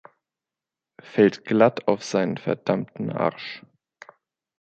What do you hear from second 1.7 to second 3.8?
auf seinen verdammten Arsch!